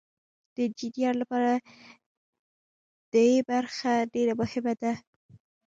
د 0.53 0.55
انجینر 0.67 1.13
لپاره 1.21 1.51
د 3.11 3.13
ای 3.29 3.37
برخه 3.51 3.91
ډیره 4.13 4.33
مهمه 4.41 4.73
ده. 4.81 4.93